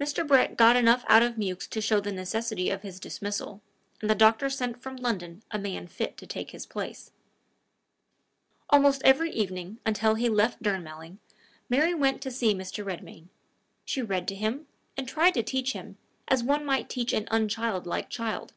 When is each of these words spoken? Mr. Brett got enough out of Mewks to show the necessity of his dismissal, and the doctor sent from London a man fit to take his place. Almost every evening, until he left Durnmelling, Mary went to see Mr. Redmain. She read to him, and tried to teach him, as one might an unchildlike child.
Mr. 0.00 0.26
Brett 0.26 0.56
got 0.56 0.74
enough 0.74 1.04
out 1.06 1.22
of 1.22 1.36
Mewks 1.38 1.68
to 1.68 1.80
show 1.80 2.00
the 2.00 2.10
necessity 2.10 2.68
of 2.68 2.82
his 2.82 2.98
dismissal, 2.98 3.62
and 4.00 4.10
the 4.10 4.14
doctor 4.16 4.50
sent 4.50 4.82
from 4.82 4.96
London 4.96 5.44
a 5.52 5.56
man 5.56 5.86
fit 5.86 6.16
to 6.16 6.26
take 6.26 6.50
his 6.50 6.66
place. 6.66 7.12
Almost 8.70 9.02
every 9.04 9.30
evening, 9.30 9.78
until 9.86 10.16
he 10.16 10.28
left 10.28 10.64
Durnmelling, 10.64 11.18
Mary 11.68 11.94
went 11.94 12.20
to 12.22 12.32
see 12.32 12.54
Mr. 12.54 12.84
Redmain. 12.84 13.28
She 13.84 14.02
read 14.02 14.26
to 14.26 14.34
him, 14.34 14.66
and 14.96 15.06
tried 15.06 15.34
to 15.34 15.44
teach 15.44 15.74
him, 15.74 15.96
as 16.26 16.42
one 16.42 16.64
might 16.64 16.96
an 17.12 17.28
unchildlike 17.30 18.10
child. 18.10 18.52